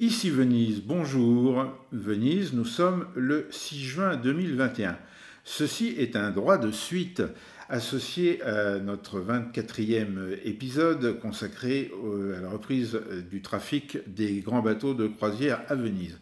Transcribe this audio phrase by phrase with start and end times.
[0.00, 1.66] Ici Venise, bonjour.
[1.92, 4.98] Venise, nous sommes le 6 juin 2021.
[5.44, 7.22] Ceci est un droit de suite
[7.68, 11.92] associé à notre 24e épisode consacré
[12.36, 16.18] à la reprise du trafic des grands bateaux de croisière à Venise.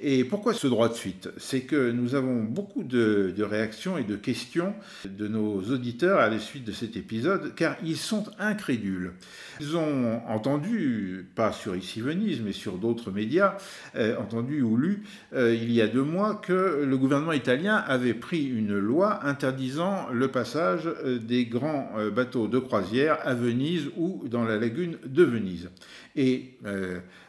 [0.00, 1.30] Et pourquoi ce droit de suite?
[1.38, 4.74] C'est que nous avons beaucoup de, réactions et de questions
[5.06, 9.12] de nos auditeurs à la suite de cet épisode, car ils sont incrédules.
[9.60, 13.56] Ils ont entendu, pas sur Ici Venise, mais sur d'autres médias,
[13.94, 18.14] euh, entendu ou lu euh, il y a deux mois que le gouvernement italien avait
[18.14, 24.24] pris une loi interdisant le passage euh, des grands bateaux de croisière à Venise ou
[24.26, 25.70] dans la lagune de Venise.
[26.16, 26.58] Et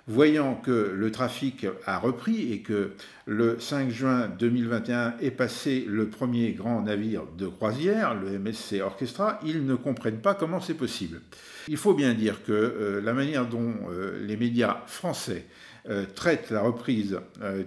[0.08, 2.92] voyant que le trafic a repris et que
[3.26, 9.40] le 5 juin 2021 est passé le premier grand navire de croisière, le MSC Orchestra,
[9.46, 11.22] ils ne comprennent pas comment c'est possible.
[11.68, 15.46] Il faut bien dire que euh, la manière dont euh, les médias français
[15.90, 17.20] euh, traitent la reprise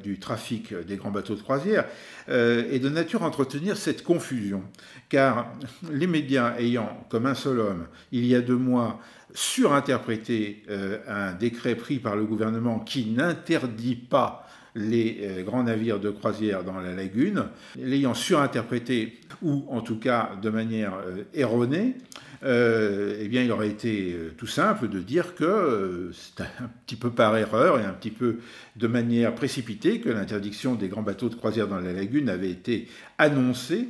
[0.03, 1.85] du trafic des grands bateaux de croisière
[2.29, 4.63] est de nature à entretenir cette confusion.
[5.09, 5.53] Car
[5.91, 9.01] les médias ayant comme un seul homme, il y a deux mois,
[9.35, 10.63] surinterprété
[11.09, 16.81] un décret pris par le gouvernement qui n'interdit pas les grands navires de croisière dans
[16.81, 20.95] la lagune, l'ayant surinterprété ou en tout cas de manière
[21.35, 21.97] erronée,
[22.43, 26.71] euh, eh bien, il aurait été euh, tout simple de dire que euh, c'est un
[26.87, 28.39] petit peu par erreur et un petit peu
[28.77, 32.89] de manière précipitée que l'interdiction des grands bateaux de croisière dans la lagune avait été
[33.19, 33.89] annoncée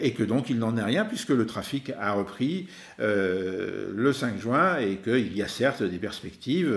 [0.00, 2.68] et que donc il n'en est rien puisque le trafic a repris
[2.98, 6.72] le 5 juin et qu'il y a certes des perspectives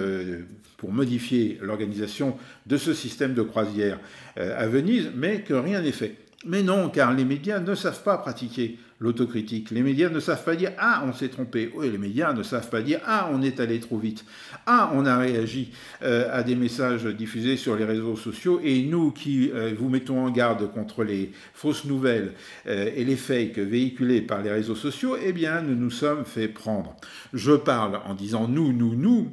[0.76, 4.00] pour modifier l'organisation de ce système de croisière
[4.36, 6.16] à Venise, mais que rien n'est fait.
[6.48, 9.72] Mais non, car les médias ne savent pas pratiquer l'autocritique.
[9.72, 11.72] Les médias ne savent pas dire Ah, on s'est trompé.
[11.76, 14.26] Oui, les médias ne savent pas dire Ah, on est allé trop vite.
[14.66, 15.72] Ah, on a réagi
[16.04, 18.60] euh, à des messages diffusés sur les réseaux sociaux.
[18.64, 22.34] Et nous qui euh, vous mettons en garde contre les fausses nouvelles
[22.68, 26.48] euh, et les fakes véhiculés par les réseaux sociaux, eh bien, nous nous sommes fait
[26.48, 26.96] prendre.
[27.34, 29.30] Je parle en disant nous, nous, nous,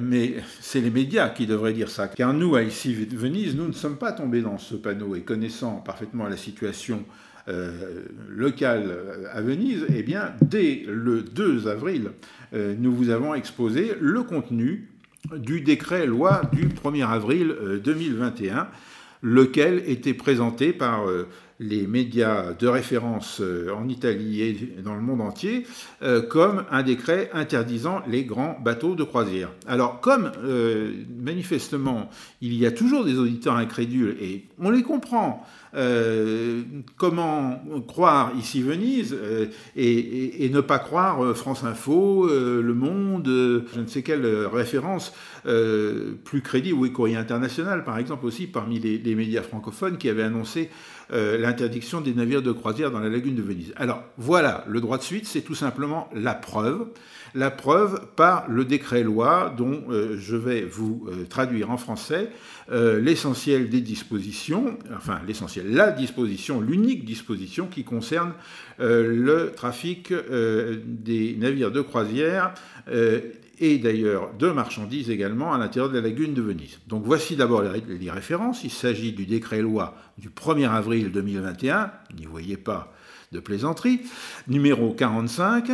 [0.00, 2.08] mais c'est les médias qui devraient dire ça.
[2.08, 5.76] Car nous, à ici Venise, nous ne sommes pas tombés dans ce panneau et connaissant
[5.76, 7.04] parfaitement la situation
[7.48, 8.94] euh, locale
[9.32, 12.10] à Venise, eh bien, dès le 2 avril,
[12.52, 14.88] euh, nous vous avons exposé le contenu
[15.36, 18.64] du décret loi du 1er avril 2021, euh,
[19.22, 21.04] lequel était présenté par
[21.60, 25.66] les médias de référence euh, en Italie et dans le monde entier
[26.02, 29.50] euh, comme un décret interdisant les grands bateaux de croisière.
[29.68, 32.08] Alors comme euh, manifestement
[32.40, 35.46] il y a toujours des auditeurs incrédules et on les comprend,
[36.96, 39.16] comment croire ici Venise
[39.76, 43.26] et, ne pas croire France Info, Le Monde,
[43.74, 45.12] je ne sais quelle référence
[45.44, 50.70] plus crédible, oui, Courrier International par exemple aussi parmi les, médias francophones qui avaient annoncé
[51.12, 53.72] euh, l'interdiction des navires de croisière dans la lagune de Venise.
[53.76, 56.86] Alors voilà, le droit de suite, c'est tout simplement la preuve,
[57.34, 62.30] la preuve par le décret-loi dont euh, je vais vous euh, traduire en français
[62.72, 68.32] l'essentiel des dispositions, enfin l'essentiel, la disposition, l'unique disposition qui concerne
[68.78, 72.54] le trafic des navires de croisière
[73.60, 76.80] et d'ailleurs de marchandises également à l'intérieur de la lagune de Venise.
[76.88, 78.64] Donc voici d'abord les références.
[78.64, 82.92] Il s'agit du décret-loi du 1er avril 2021, n'y voyez pas
[83.32, 84.00] de plaisanterie,
[84.48, 85.70] numéro 45.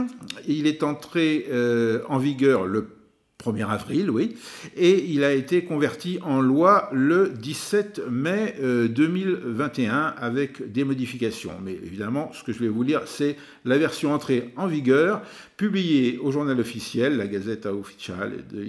[0.47, 2.95] Il est entré euh, en vigueur le
[3.44, 4.36] 1er avril, oui,
[4.76, 11.52] et il a été converti en loi le 17 mai 2021 euh, avec des modifications.
[11.62, 15.22] Mais évidemment, ce que je vais vous lire, c'est la version entrée en vigueur,
[15.56, 18.64] publiée au journal officiel, la Gazette Ufficiale de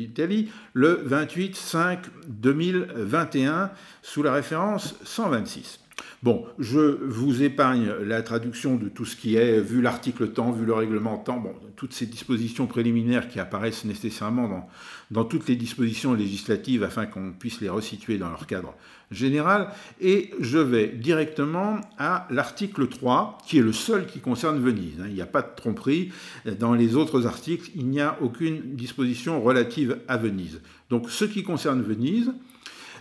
[0.73, 5.86] le 28 5 2021, sous la référence 126.
[6.24, 10.66] Bon, je vous épargne la traduction de tout ce qui est, vu l'article temps, vu
[10.66, 14.68] le règlement temps, bon, toutes ces dispositions préliminaires qui apparaissent nécessairement dans,
[15.12, 18.73] dans toutes les dispositions législatives afin qu'on puisse les resituer dans leur cadre
[19.11, 19.70] général.
[20.02, 25.00] Et je vais directement à l'article 3, qui est le seul qui concerne Venise.
[25.00, 25.05] Hein.
[25.08, 26.11] Il n'y a pas de tromperie.
[26.59, 30.61] Dans les autres articles, il n'y a aucune disposition relative à Venise.
[30.90, 32.34] Donc ce qui concerne Venise,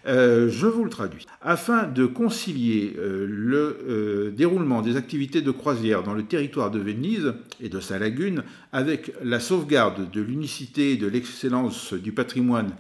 [0.07, 1.27] euh, je vous le traduis.
[1.43, 6.79] Afin de concilier euh, le euh, déroulement des activités de croisière dans le territoire de
[6.79, 12.73] Venise et de sa lagune avec la sauvegarde de l'unicité et de l'excellence du patrimoine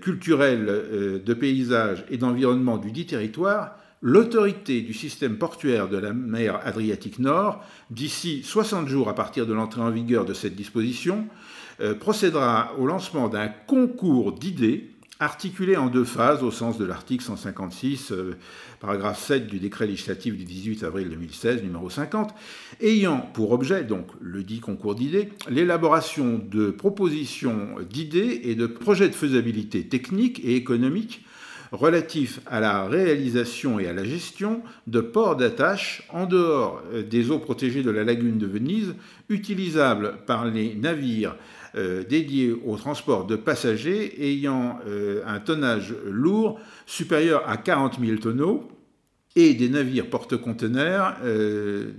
[0.00, 6.58] culturel, de paysage et d'environnement du dit territoire, l'autorité du système portuaire de la mer
[6.64, 11.26] Adriatique Nord, d'ici 60 jours à partir de l'entrée en vigueur de cette disposition,
[11.98, 18.10] procédera au lancement d'un concours d'idées articulé en deux phases au sens de l'article 156,
[18.10, 18.36] euh,
[18.80, 22.34] paragraphe 7 du décret législatif du 18 avril 2016, numéro 50,
[22.80, 29.08] ayant pour objet, donc le dit concours d'idées, l'élaboration de propositions d'idées et de projets
[29.08, 31.22] de faisabilité technique et économique
[31.72, 37.30] relatifs à la réalisation et à la gestion de ports d'attache en dehors euh, des
[37.30, 38.94] eaux protégées de la lagune de Venise,
[39.28, 41.36] utilisables par les navires
[41.76, 48.18] euh, dédiés au transport de passagers ayant euh, un tonnage lourd supérieur à 40 000
[48.18, 48.68] tonneaux
[49.36, 51.14] et des navires porte-conteneurs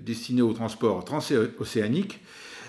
[0.04, 2.20] destinés au transport transocéanique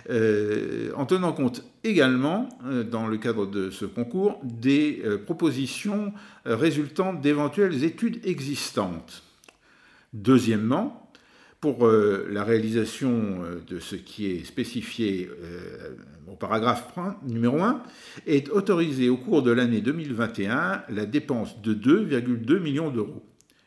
[0.09, 6.13] en tenant compte également, euh, dans le cadre de ce concours, des euh, propositions
[6.45, 9.23] résultant d'éventuelles études existantes.
[10.13, 11.11] Deuxièmement,
[11.61, 15.31] pour la réalisation de ce qui est spécifié
[16.27, 16.93] au paragraphe
[17.25, 17.85] numéro 1,
[18.27, 23.23] est autorisé au cours de l'année 2021 la dépense de 2,2 millions d'euros.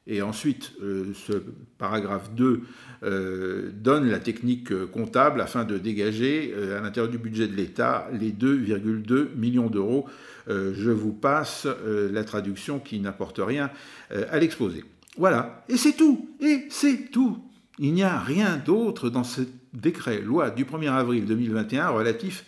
[0.07, 1.33] Et ensuite, euh, ce
[1.79, 2.61] paragraphe 2
[3.03, 8.07] euh, donne la technique euh, comptable afin de dégager à l'intérieur du budget de l'État
[8.13, 10.05] les 2,2 millions d'euros.
[10.47, 13.71] je vous passe la traduction qui n'apporte rien
[14.11, 14.83] à l'exposé.
[15.17, 17.39] Voilà, et c'est tout, et c'est tout.
[17.79, 19.41] Il n'y a rien d'autre dans ce
[19.73, 22.45] décret loi du 1er avril 2021 relatif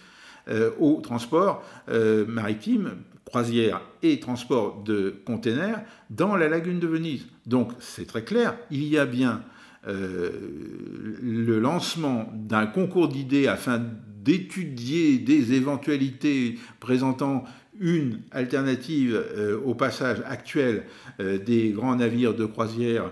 [0.79, 1.63] au transport
[2.27, 2.91] maritime
[3.27, 7.27] croisière et transport de containers dans la lagune de Venise.
[7.45, 9.43] Donc c'est très clair, il y a bien
[9.87, 10.31] euh,
[11.21, 13.81] le lancement d'un concours d'idées afin
[14.23, 17.43] d'étudier des éventualités présentant
[17.79, 20.83] une alternative euh, au passage actuel
[21.19, 23.11] euh, des grands navires de croisière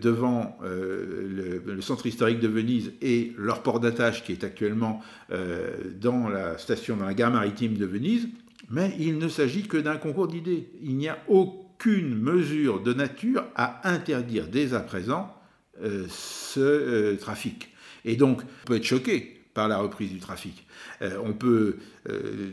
[0.00, 5.02] devant le, le, centre historique de Venise et leur port d'attache qui est actuellement
[6.00, 8.26] dans la station dans la gare maritime de Venise.
[8.70, 10.70] Mais il ne s'agit que d'un concours d'idées.
[10.80, 15.34] Il n'y a aucune mesure de nature à interdire dès à présent
[15.82, 17.68] euh, ce euh, trafic.
[18.04, 20.66] Et donc, on peut être choqué par la reprise du trafic.
[21.02, 21.76] Euh, on peut
[22.08, 22.50] euh,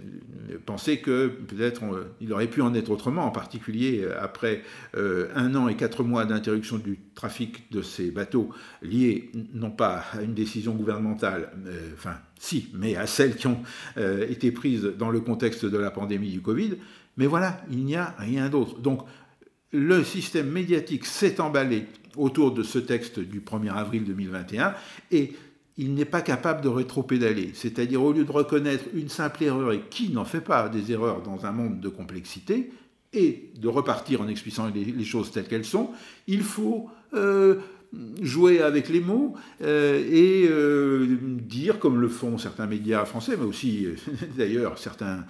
[0.65, 1.83] penser que peut-être
[2.21, 4.63] il aurait pu en être autrement, en particulier euh, après
[4.95, 8.49] un an et quatre mois d'interruption du trafic de ces bateaux
[8.81, 11.51] liés non pas à une décision gouvernementale,
[11.93, 13.61] enfin si, mais à celles qui ont
[13.97, 16.77] été prises dans le contexte de la pandémie du Covid.
[17.17, 18.79] Mais voilà, il n'y a rien d'autre.
[18.79, 19.01] Donc
[19.71, 21.85] le système médiatique s'est emballé
[22.15, 24.73] autour de ce texte du 1er avril 2021
[25.11, 25.33] et
[25.77, 27.51] il n'est pas capable de rétro-pédaler.
[27.53, 31.21] C'est-à-dire, au lieu de reconnaître une simple erreur, et qui n'en fait pas des erreurs
[31.21, 32.71] dans un monde de complexité,
[33.13, 35.91] et de repartir en expliquant les, choses telles qu'elles sont,
[36.27, 37.55] il faut euh,
[38.21, 43.45] jouer avec les mots euh, et euh, dire, comme le font certains médias français, mais
[43.45, 43.95] aussi euh,
[44.37, 45.25] d'ailleurs certains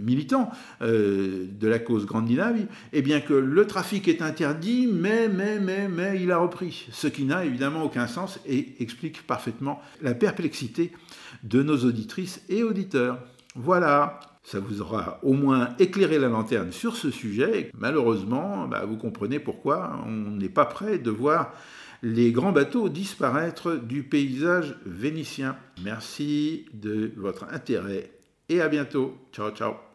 [0.00, 5.88] militants de la cause Grandinavie, eh bien que le trafic est interdit, mais, mais, mais,
[5.88, 6.88] mais il a repris.
[6.90, 10.92] Ce qui n'a évidemment aucun sens et explique parfaitement la perplexité
[11.44, 13.20] de nos auditrices et auditeurs.
[13.54, 17.70] Voilà, ça vous aura au moins éclairé la lanterne sur ce sujet.
[17.76, 21.52] Malheureusement, bah, vous comprenez pourquoi on n'est pas prêt de voir
[22.02, 25.56] les grands bateaux disparaître du paysage vénitien.
[25.84, 28.10] Merci de votre intérêt
[28.48, 29.18] et à bientôt.
[29.32, 29.87] Ciao ciao.